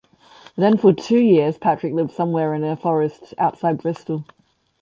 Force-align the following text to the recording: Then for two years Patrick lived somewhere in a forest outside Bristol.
Then 0.55 0.79
for 0.79 0.93
two 0.93 1.19
years 1.19 1.59
Patrick 1.59 1.93
lived 1.93 2.09
somewhere 2.13 2.55
in 2.55 2.63
a 2.63 2.75
forest 2.75 3.35
outside 3.37 3.77
Bristol. 3.83 4.25